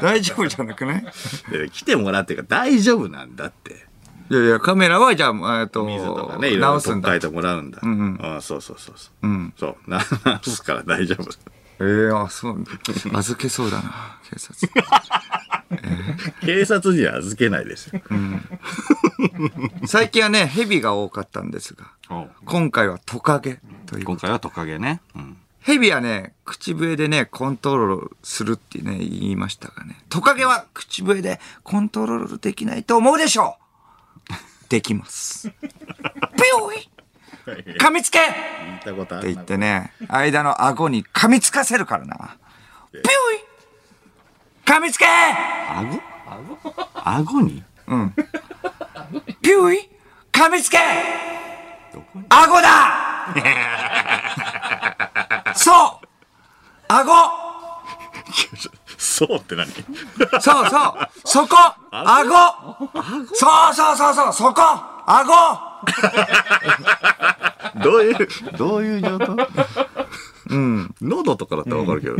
[0.00, 1.04] 大丈夫じゃなくない？
[1.50, 3.84] で来てもらってるから大丈夫なんだって。
[4.30, 7.08] いやいや、カメラはじゃあ、えっと、水とかね、いろいろ直すんだ。
[7.08, 7.78] 取っ替えてもらうんだ。
[7.86, 9.26] んああそうそうそうそう。
[9.26, 9.52] うん。
[9.58, 9.90] そう。
[9.90, 11.30] な 直すから大丈夫。
[11.80, 12.64] ええあ、そう。
[13.14, 14.72] 預けそうだな、警察。
[16.40, 18.00] 警察には預けないですよ。
[19.86, 21.92] 最近はね、蛇が多かったんですが、
[22.44, 24.16] 今回はトカゲという今。
[24.16, 25.00] 回はトカゲね。
[25.14, 25.36] うん。
[25.60, 29.96] 蛇はね、口笛でね、コントロールするってね、言いましたがね。
[30.10, 33.56] トカゲは口笛でコントロールできないと思うでしょ
[34.30, 34.68] う。
[34.68, 35.50] できます。
[35.50, 36.90] ピュイ
[37.78, 38.18] 噛みつけ。
[38.20, 42.36] っ聞いたことあてる言ってね、間の顎に噛みつかせるからな。
[42.92, 43.04] ピュイ
[44.66, 45.06] 噛みつけ。
[45.06, 46.00] 顎？
[46.94, 47.40] 顎？
[47.42, 47.62] に？
[49.42, 49.90] ピュイ？
[50.32, 50.78] 噛みつけ！
[52.28, 53.32] 顎だ！
[55.54, 56.06] そう！
[56.88, 57.12] 顎！
[58.98, 59.70] そうって何？
[60.40, 60.70] そうそう！
[61.24, 61.56] そこ！
[61.90, 62.90] 顎！
[63.34, 64.32] そうそうそうそう！
[64.32, 64.62] そこ！
[65.06, 65.30] 顎！
[67.82, 69.36] どういう、どういう状態
[70.50, 70.94] うん。
[71.00, 72.16] 喉とかだったらわかるけど。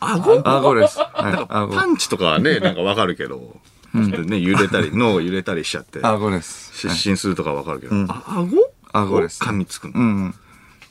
[0.00, 0.42] 顎？
[0.44, 0.98] 顎です。
[0.98, 3.56] はい、顎パンチとかはね、なんかわかるけど、
[3.94, 6.72] ちょっとね、揺れたり、 脳が揺れたりしちゃって、顎です。
[6.88, 8.50] 失神するとかわかるけど、あ顎？
[8.92, 9.94] 顎です噛みつくの？
[9.94, 10.34] うん。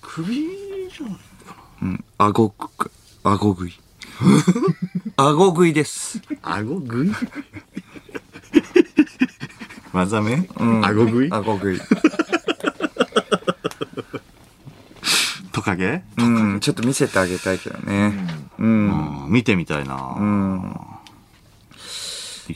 [0.02, 1.12] 首じゃな
[1.94, 2.92] い顎く、
[3.24, 3.74] 顎食い。
[5.18, 6.22] 顎食いです。
[6.42, 7.12] 顎食い？
[9.94, 10.48] 技名？
[10.58, 11.32] 顎食い？
[11.32, 11.80] 顎食い。
[15.52, 16.04] トカゲ？
[16.18, 18.14] うん、ちょっと見せてあげたいけどね。
[18.60, 19.24] うん。
[19.26, 19.32] うん。
[19.32, 19.94] 見てみたいな。
[19.94, 20.26] いける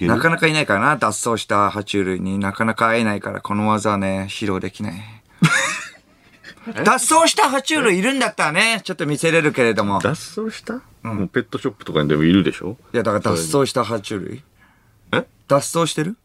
[0.02, 2.38] なかなかいないからな、脱走した爬虫類に。
[2.40, 4.94] なかなか会えないから、この技はね、披露できない。
[6.84, 10.00] 脱走した爬虫類いるんだったらね、ちょっと見せれるけれども。
[10.00, 12.78] 脱走した、もうペットショップとかにでもいるでしょ？
[12.94, 14.44] いや、だから脱走した爬虫類。
[15.12, 15.26] え？
[15.48, 16.16] 脱走してる？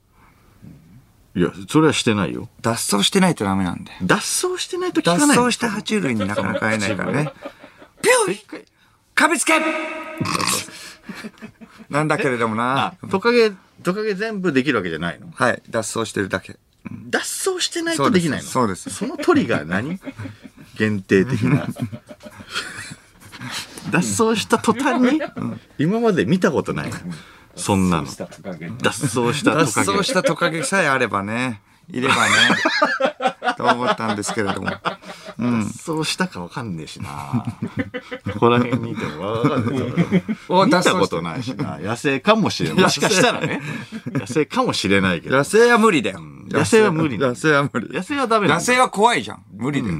[1.34, 2.48] いや、それはしてないよ。
[2.62, 3.92] 脱走してないとダメなんで。
[4.02, 4.16] 脱
[4.48, 5.36] 走してないと聞脱かない。
[5.36, 7.30] の走した爬虫類になかなか会えないからね。
[8.02, 8.64] ピュー
[9.14, 9.54] かびつけ
[11.90, 12.94] なんだけれどもな。
[13.10, 15.28] トカゲ、トカゲ全部できるわけじゃないの？
[15.34, 16.56] はい、脱走してるだけ。
[17.08, 17.18] 脱
[17.50, 18.46] 走してないとできないの？
[18.46, 18.90] そうです。
[18.90, 19.98] そのトリガー何？
[20.78, 21.66] 限定的な。
[23.90, 25.20] 脱走した途端に、
[25.78, 26.90] 今まで見たことない。
[26.90, 26.96] の
[27.54, 28.04] そんなの。
[28.04, 29.92] 脱走したト脱カゲ。
[29.92, 32.32] 走したトカゲさえあればね、いればね、
[33.56, 34.70] と思ったんですけれども。
[35.38, 37.44] 脱走したかわかんねえしな。
[38.32, 39.92] ここら辺にいてもわかんない。
[40.48, 41.78] お 見たことないしな。
[41.82, 42.82] 野生かもしれない。
[42.84, 43.60] もしかしたらね。
[44.12, 45.36] 野生かもしれないけど。
[45.36, 46.20] 野生は無理だよ。
[46.48, 47.88] 野生は無理野生は無理。
[47.88, 48.60] 野生はダメなんだ。
[48.60, 49.42] 野生は怖いじゃん。
[49.52, 49.94] 無理だよ。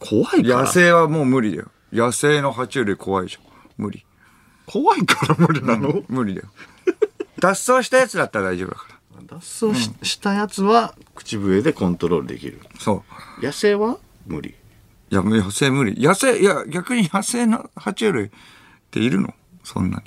[0.00, 0.66] 怖いから野。
[0.66, 1.68] 生はもう無理だよ。
[1.92, 3.42] 野生の爬虫類怖いじゃん。
[3.76, 4.04] 無理。
[4.66, 6.02] 怖いから無理なの？
[6.08, 6.48] 無理だよ。
[7.38, 8.94] 脱走したやつだったら大丈夫だから。
[9.38, 12.60] 脱走し,、したやつは口笛でコントロールできる。
[12.78, 13.04] そ
[13.40, 13.44] う。
[13.44, 13.98] 野生は？
[14.26, 14.54] 無理。
[15.10, 16.00] いや、野生無理。
[16.00, 18.30] 野生、いや、逆に野生の爬虫類っ
[18.90, 19.34] ているの？
[19.62, 20.02] そんな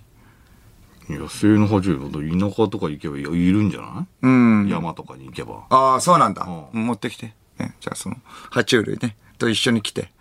[1.10, 1.18] に。
[1.18, 4.68] 野生の爬虫類、田舎とか行けばいるんじゃない、うん。
[4.68, 5.66] 山とかに行けば。
[5.70, 6.48] ああ、そうなんだ。
[6.74, 7.34] う持ってきて。
[7.60, 8.18] ね、じゃあその、
[8.52, 10.12] 爬虫類ね、と一緒に来て。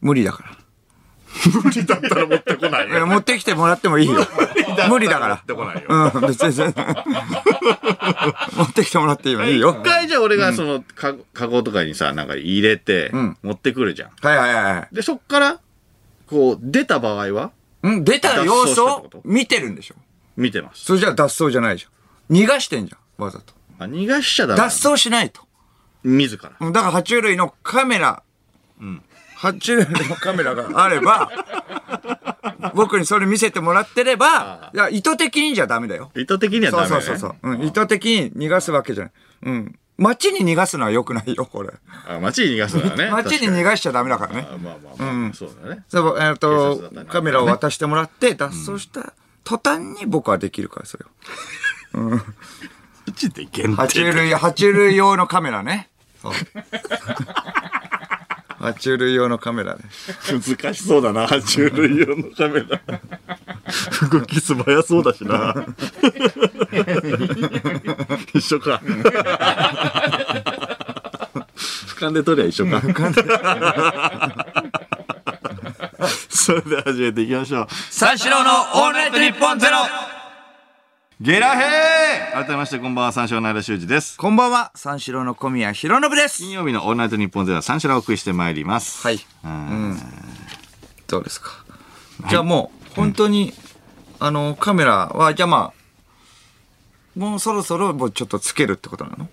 [0.00, 0.58] 無理だから。
[1.62, 2.88] 無理だったら持ってこない。
[2.88, 4.26] 持ってきてもらってもいいよ。
[4.88, 5.34] 無理だから。
[5.36, 5.82] 持ってこないよ。
[5.88, 6.86] うん、別に全然。
[8.56, 9.70] 持ってきてもらっていいよ。
[9.70, 13.10] 一回じゃあ俺がその、か、カゴとかにさ、なんか入れて、
[13.42, 14.10] 持ってくるじゃん。
[14.20, 14.94] はいはいはい。
[14.94, 15.60] で、そっから、
[16.26, 17.52] こう、出た場合は？
[17.82, 19.94] うん、出た様子を見てるんでしょ。
[20.36, 20.84] 見てます。
[20.84, 22.36] それじゃ脱走じゃないじゃん。
[22.36, 23.54] 逃がしてんじゃん、わざと。
[23.78, 24.60] あ、逃がしちゃダメ。
[24.60, 25.42] 脱走しないと。
[26.02, 26.50] 自ら。
[26.72, 28.22] だから爬虫類のカメラ、
[28.80, 29.02] うん、
[29.36, 31.30] 八年のカメラが あれば、
[32.74, 36.10] 僕にそれ見せてもらってれば、いや、意図的にじゃダメだよ。
[36.16, 37.06] 意図的にはダメだよ、ね。
[37.06, 37.52] そうそうそう。
[37.52, 39.12] うん、意図的に逃がすわけじゃない。
[39.42, 39.78] うん。
[39.98, 41.70] 街に逃がすのは良くないよ、これ。
[42.08, 43.08] あ、街に逃がすのはね。
[43.12, 44.48] 街に逃がしちゃダメだからね。
[44.50, 45.84] あまあまあまあ、うん、そうだね。
[45.88, 49.12] そう、えっ、ー、と、ね、カメラを渡してもらって、脱走した
[49.44, 51.98] 途端に僕はできるから、それを。
[52.00, 52.22] うん。
[53.06, 53.82] うちで限定。
[53.82, 55.90] 爬虫類、爬虫類用のカメラね。
[56.22, 56.32] そう。
[58.58, 59.82] 爬虫類用のカメラね。
[60.30, 62.80] 難しそうだな、爬虫類用のカメラ。
[64.10, 65.54] 動き素早そうだしな。
[68.34, 68.80] 一緒か。
[71.86, 72.80] 俯瞰で撮りゃ一緒か。
[76.28, 77.66] それでは始めていきましょう。
[77.90, 78.50] 三四郎の
[78.84, 79.78] オールナイトニッポンゼロ
[81.20, 81.95] ゲラヘー
[82.36, 84.18] 改めましてこんばんは、三四郎の間修二です。
[84.18, 86.50] こんばんは、三四郎の小宮弘信です金。
[86.50, 89.00] 曜日のオールナイトニッポンゼロは三四郎をお送りしてまいります。
[89.02, 89.18] はい。
[89.42, 89.96] うん。
[91.06, 91.64] どうですか？
[92.28, 93.54] じゃあもう、本当に、
[94.20, 95.72] あの、カメラは、じゃあま
[97.16, 99.30] あ、もうそろそろもうちょっとつけるってことなの？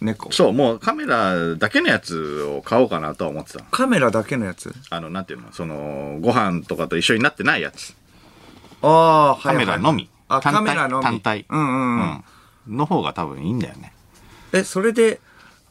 [0.00, 0.32] 猫。
[0.32, 3.66] そう、もうカメラだけのやつを買おうかなとは思ってたの。
[3.70, 4.72] カメラだけのやつ？
[4.88, 7.94] あの、なんていうの、その、ご飯とかと一緒になってないやつ。
[8.80, 10.08] ああ、はい、カメラのみ。
[10.28, 11.04] あ、カメラのみ。
[11.04, 11.44] 単体。
[11.50, 12.24] うんうんうん。
[12.68, 12.76] うん。
[12.76, 13.92] の方が多分いいんだよね。
[14.52, 15.20] え、それで、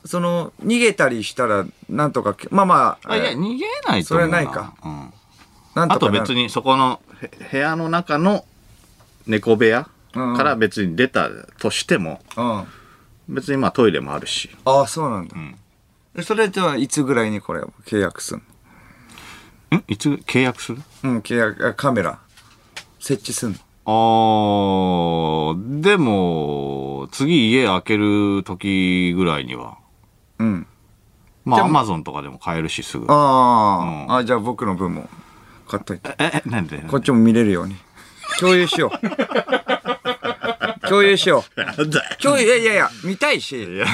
[0.06, 4.10] その、逃げたりしたら、なんとか、まあまあ、あ、いや、え逃げないと。
[4.10, 5.14] それはないかうん。
[5.74, 8.46] なんとあと別にそこのへ部屋の中の
[9.28, 11.30] 猫部屋うんから別に出た
[11.60, 12.64] としても、うん。
[13.28, 14.56] 別にまあトイレもあるし。
[14.64, 15.36] ああ、そうなんだ。
[15.36, 15.58] ん
[16.16, 19.84] えそれではいつぐらいにこれを契約すんん？
[19.90, 20.82] いつ契約する？
[21.04, 22.20] のうん、契約、あカメラ、
[23.02, 23.58] 設置すんの？
[23.88, 29.78] あー、でも、次家開ける時ぐらいには、
[30.39, 30.67] うん。
[31.43, 33.06] まあアマゾンとかでも買えるしすぐ。
[33.08, 35.08] ああ、うんあ、じゃあ僕の分も
[35.67, 36.15] 買っといて。
[36.17, 36.80] え、え、なんで？
[36.80, 37.76] こっちも見れるように。
[38.39, 39.00] 共有しよう。
[40.88, 41.62] 共有しよう。
[41.62, 42.15] なんだよ。
[42.21, 43.63] 共有、いやいやいや、見たいし。
[43.63, 43.86] いや、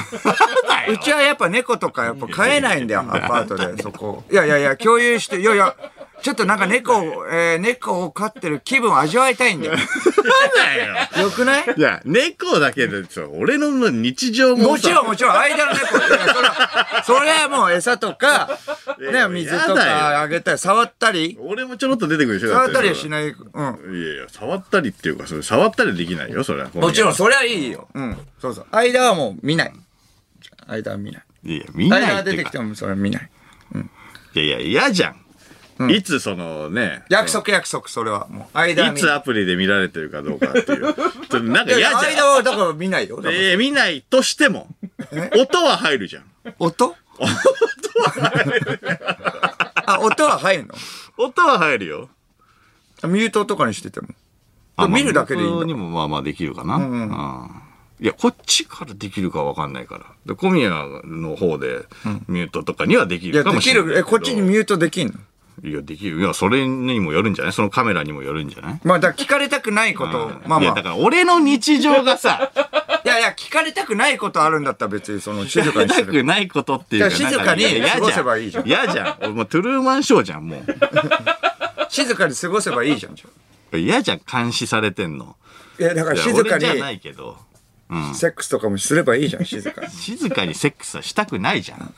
[0.88, 4.24] うちはやっぱ猫とかやっぱ飼えないんだよ、アパートで、そこ。
[4.30, 5.76] いやいやいや、共有して、いやいや、
[6.22, 9.74] ちょっとなんか猫 を、えー猫を飼ってる気分を味わいたいんだよ。
[9.76, 9.86] なん
[10.54, 11.24] だよ。
[11.24, 11.64] よくない？
[11.76, 13.02] いや、猫だけで、
[13.38, 15.86] 俺の日常ももちろんもちろん、間の猫。
[15.86, 16.16] それ
[16.48, 18.58] は、それはもう餌とか、
[18.98, 23.08] ね、水とかあげたり、触ったり、俺もちょろっと出てくるでしょ触ったりはしい。
[23.10, 23.24] ない。
[23.28, 23.34] うん。
[23.34, 26.70] いやいや、触ったりっていうか、それ触ったりできないよ、それは。
[26.74, 27.88] もちろん、それはいいよ。
[27.94, 28.18] うん。
[28.40, 28.66] そうそう。
[28.70, 29.72] 間はもう見ない。
[30.68, 31.22] 間は見ない。
[31.44, 32.22] いや、見ない間が。
[32.22, 33.30] 出てきてもそれは見ない。
[34.34, 35.16] いやいや、嫌じゃん。
[35.90, 38.26] いつそのね、約束約束、それは。
[38.28, 40.94] もう、間はい見つアプリで見られてるかどうかっていう。
[41.28, 42.04] ちょなんか嫌じゃん。
[42.04, 43.16] 間はだから見ないよ。
[43.16, 44.68] だからえー、見ないとしても、
[45.38, 46.24] 音は入るじゃん。
[46.58, 46.94] 音？
[49.86, 50.74] あ、音は入るの？
[51.18, 52.08] 音は入るよ。
[53.04, 54.08] ミュートとかにしてても。
[54.88, 56.76] 見るだけでいいんだんにもまあまあできるかな。
[56.76, 57.62] うん
[58.00, 60.06] いや、こっちからできるかわかんないから。
[60.26, 60.70] で、小宮
[61.04, 61.84] の方で、
[62.26, 63.84] ミュートとかにはできるかできる。
[63.84, 63.98] もしれないけど。
[64.00, 65.14] え、こっちにミュートできんの？
[65.62, 66.20] いや、できる。
[66.20, 67.52] いや、それにもよるんじゃない？
[67.52, 68.80] そのカメラにもよるんじゃない？
[68.84, 73.02] まあ、だから聞かれたくないこと、まあいや、まだから俺の日常がさ、あ。
[73.04, 76.06] いやいや、聞かれたくないことあるんだったら別にその静かやりにしてる。
[76.06, 77.10] たくないことっていうか。
[77.10, 79.16] 静かに過ごせばいいじゃん嫌じゃん。
[79.20, 80.62] 俺もうトゥルーマンショーじゃん、も
[81.90, 83.78] 静かに過ごせばいいじゃん。
[83.78, 85.36] 嫌じゃん、監視されてんの。
[85.78, 87.36] あいや、だから静か俺じゃなにいけど。
[88.14, 89.90] セックスとかもすればいいじゃん、 静かに。
[89.90, 91.94] 静かにセックスはしたくないじゃん。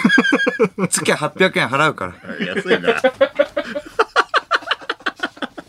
[0.88, 2.46] 月800円払うから。
[2.46, 3.00] 安いな。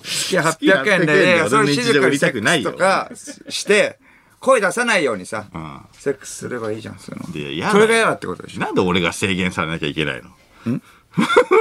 [0.03, 3.11] 月800円で、月800円でそれ静かにセックスとか
[3.49, 3.97] して、
[4.39, 7.33] 声出さないようにさ、んセックスすればいいじゃん、そういうの。
[7.33, 8.59] で嫌だよそれが嫌だってことでしょ。
[8.61, 10.21] なんで俺が制限されなきゃいけない
[10.65, 10.79] の？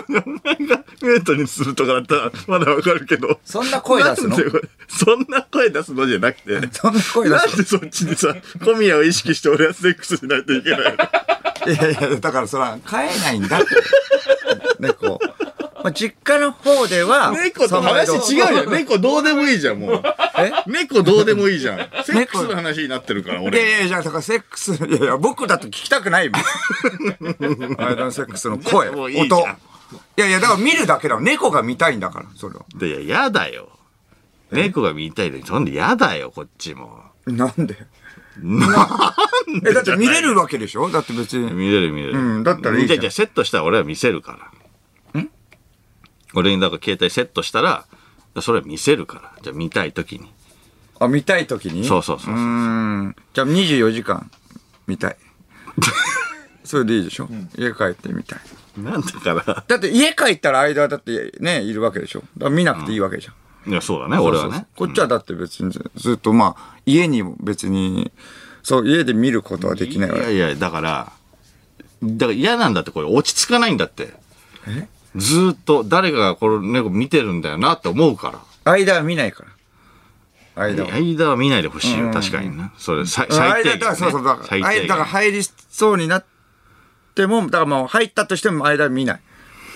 [0.09, 3.39] 名前がメートにするとかだったらまだわかるけど。
[3.45, 4.53] そんな声出すのなん
[4.89, 6.69] そんな声出すのじゃなくて。
[6.73, 10.89] そんな声出すなんでそっちにさ、小宮を意識して俺はセックスしないといけないの
[11.73, 13.67] いやいや、だからそら、飼えないんだって。
[14.79, 15.19] 猫。
[15.83, 18.71] まあ、実家の方では、猫と話違うじゃん。
[18.73, 20.03] 猫どうでもいいじゃん、もう。
[20.39, 20.53] え？
[20.67, 21.79] 猫どうでもいいじゃん。
[22.05, 23.61] セックスの話になってるから、いや俺。
[23.61, 26.43] いやいや、だからセックス、いやいや、僕だと聞きたくないもん。
[27.79, 29.47] 間のセックスの声、もういいじ音。
[29.47, 29.57] ゃんい
[30.17, 31.19] やいや、だから見るだけだ。
[31.21, 32.65] 猫が見たいんだから、それは。
[32.77, 33.69] でいや、嫌だよ。
[34.51, 37.03] 猫が見たいのに、そんで嫌だよ、こっちも。
[37.27, 37.77] なんで？
[39.67, 40.91] え、だって見れるわけでしょ？
[40.91, 41.51] だって別に。
[41.53, 42.19] 見れる見れる。
[42.19, 44.51] うんだったらいいじゃんじゃあセットしたら俺は見せるから。
[46.35, 47.85] ん俺にだから携帯セットしたら、
[48.41, 49.33] それは見せるから。
[49.43, 50.31] じゃあ見たい時に。
[51.01, 51.85] あ、見たい時に？
[51.85, 53.17] そうそうそうそううーん。
[53.35, 54.31] じゃあ24時間
[54.87, 55.17] 見たい。
[56.65, 58.41] それでいいでしょ、家帰ってみたい。
[58.77, 59.65] なんだから。
[59.67, 62.21] だって家帰ったら間だってね、いるわけでしょ？
[62.37, 63.31] だから見なくていいわけじゃ
[63.67, 63.71] ん。
[63.71, 64.67] いや、そうだね、俺はね。
[64.77, 68.13] こっちはだって別にずずっとまあ、家にも別に、
[68.63, 70.35] そう、家で見ることはできないわけ。
[70.35, 71.13] いやいや、だから、
[72.03, 74.15] だから嫌なんだって、これ落ち着かないんだって。
[75.17, 78.73] ずーっと誰かがこの猫見てるんだよなって思うから。
[78.73, 79.45] 間は見ないか
[80.57, 80.63] ら。
[80.65, 80.91] 間は。
[80.93, 82.71] 間は見ないでほしいよ、確かにね。
[82.79, 85.11] それ、最最低限、だからそうそうだから最低間だから限。
[85.11, 86.25] 入りそうになっ
[87.15, 89.21] てもだからもう入ったとしても間は見ない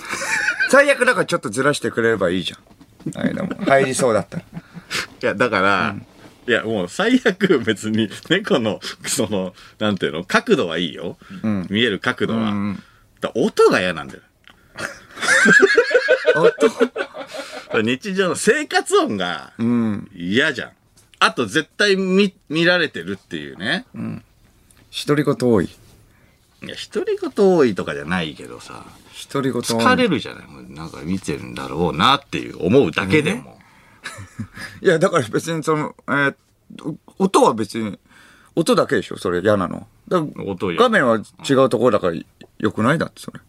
[0.70, 4.46] 最悪だからちょっとずらしてくれればいいじゃん間も入りそうだったらい
[5.20, 5.94] や、だから、
[6.46, 11.16] いや、もう最悪別に猫の、その、なんていうの、角度はいいよ。
[11.70, 12.52] 見える角度は。
[13.20, 14.20] だから音が嫌なんだよ。
[17.82, 19.52] 日常の生活音が
[20.14, 20.70] 嫌じゃん。
[21.20, 23.86] あと絶対見、見られてるっていうね。
[25.06, 25.66] 独り言多い。
[25.66, 28.84] いや、独り言多いとかじゃないけどさ、
[29.32, 29.76] 独り言多い。
[29.84, 30.46] 疲れるじゃない？
[30.46, 33.58] もうなんか見てるんだろうなっていう思うだけでも。
[34.82, 36.34] いやだから別にそのえー
[37.18, 37.98] 音は別に
[38.56, 39.18] 音だけでしょ？
[39.18, 39.86] それ嫌なの。
[40.08, 42.14] だから音よ画面は違うところだから
[42.58, 42.98] よくない？
[42.98, 43.40] だってそれ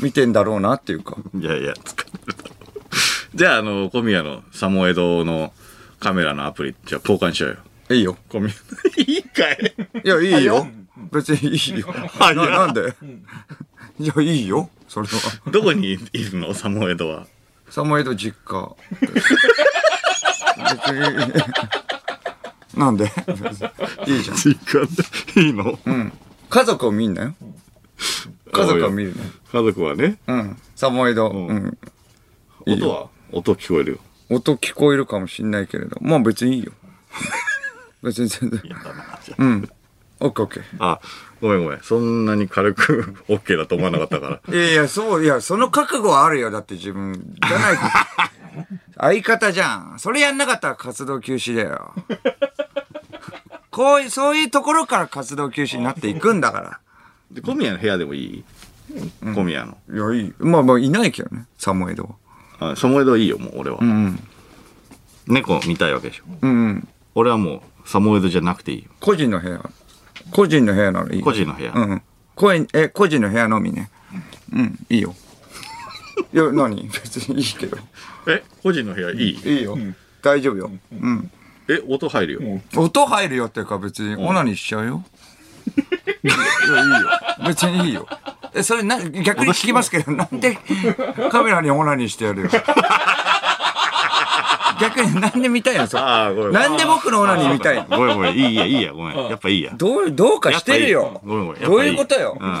[0.00, 1.16] 見てんだろうなっていうか。
[1.34, 3.36] いやいや、疲れるだろう。
[3.36, 5.52] じゃあ、あの、小宮のサモエドの
[6.00, 7.58] カメラのアプリ、じゃあ交換しようよ。
[7.96, 8.16] いいよ。
[8.28, 8.50] 小宮。
[8.96, 9.74] いいかい。
[10.04, 10.66] いやいいよ。
[11.12, 11.94] 別にいいよ。
[12.20, 12.94] ななんで？
[13.98, 14.70] いやいいよ。
[14.88, 15.50] それは。
[15.50, 16.52] どこにいるの？
[16.54, 17.26] サモエドは。
[17.70, 18.74] サモエド実家。
[19.00, 19.12] 別
[22.74, 22.80] に。
[22.80, 23.04] なんで？
[24.06, 24.36] いいじゃん。
[24.36, 24.86] 実家
[25.34, 25.42] で。
[25.42, 25.78] いいの、
[26.48, 27.34] 家族を見んなよ。
[28.52, 29.20] 家族を見るね。
[29.52, 30.18] 家族はね。
[30.26, 30.56] うん。
[30.74, 31.30] サモエド。
[31.30, 31.78] うん。
[32.66, 33.08] いいよ音は？
[33.32, 33.98] 音聞こえるよ。
[34.30, 35.96] 音聞こえるかもしんないけれど。
[36.00, 36.72] まあ別にいいよ。
[38.02, 38.60] 別に全然。
[39.38, 39.70] うん。
[40.20, 40.98] オッケーオッケあ、
[41.42, 41.80] ごめんごめん。
[41.82, 44.40] そんなに軽く OK だと思わなかったから。
[44.48, 44.54] ー。
[44.54, 46.50] いやいや、そう、いや、その覚悟はあるよ。
[46.50, 47.12] だって自分、
[47.46, 48.08] じゃないか。
[48.98, 49.94] 相方じゃん。
[49.98, 51.94] それやんなかったら活動休止だよ。
[53.70, 56.80] こういう、そういうところから活動休止になっていくんだから。
[57.30, 58.44] で小宮の部屋でもいい？
[59.34, 59.76] 小宮の。
[59.92, 60.34] いや、いい。
[60.38, 62.16] まあまあ、いないけどね、サモエド
[62.58, 62.72] は。
[62.72, 63.78] あサモエドはいいよ、もう俺は。
[63.80, 64.18] うん。
[65.26, 66.24] 猫見たいわけでしょ。
[66.42, 66.88] うんうん。
[67.14, 68.90] 俺はもうサモエドじゃなくていいよ。
[69.00, 69.60] 個人の部屋。
[70.30, 71.22] 個人の部屋ならいい。
[71.22, 71.72] 個人の部屋。
[71.74, 72.02] うん。
[72.34, 73.90] 個人、え、個人の部屋のみね。
[74.52, 75.14] うん、いいよ。
[76.32, 76.88] いや、何？
[76.88, 77.76] 別にいいけど。
[78.28, 79.40] え、個人の部屋いい？
[79.44, 79.76] いいよ。
[80.22, 80.70] 大丈夫よ。
[80.92, 81.30] うん。
[81.68, 82.40] え、音入るよ。
[82.76, 85.04] 音入るよっていうか別にオナニーしちゃうよ。
[86.26, 86.34] いや、
[86.82, 87.08] いいよ。
[87.46, 88.06] 別にいいよ。
[88.54, 90.58] えそれな、逆に聞きますけど、なんで
[91.30, 92.48] カメラにオナニーしてやるよ。
[94.78, 96.02] 逆になんで見たいのそれ？
[96.02, 97.84] あーごめんなんで僕のオナニー見たいの？
[97.96, 98.36] ごめんごめん。
[98.36, 99.28] いいや、いいや、ごめん。
[99.28, 99.72] やっぱいいや。
[99.74, 101.18] どう、どうかしてるよ。
[101.24, 102.36] ごめんごめんやっどういうことよ？
[102.38, 102.60] うん。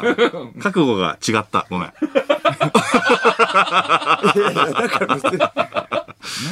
[0.62, 1.66] 覚悟が違った。
[1.68, 1.92] ごめん。
[1.92, 1.98] だ
[4.88, 5.50] から別にな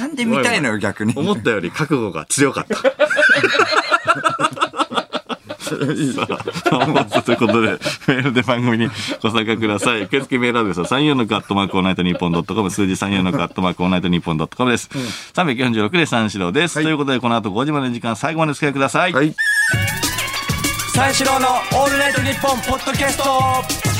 [0.06, 1.14] んで見たいのよ、逆に。
[1.16, 2.76] 思ったより覚悟が強かった。
[5.64, 5.76] さ
[7.16, 7.68] あということで、
[8.06, 8.88] メールで番組に
[9.22, 10.02] ご参加ください。
[10.14, 14.90] 受付メールアドレスは346アットマークオールナイトニッポンドットコム、数字346アットマークオールナイトニッポンドットコムです。
[15.34, 16.74] 346で三四郎です。
[16.74, 19.12] ということで、この後5時までの時間、最後までお付き合いください。
[19.12, 19.34] はい。
[20.94, 23.93] 三四郎のオールナイトニッポンポッドキャスト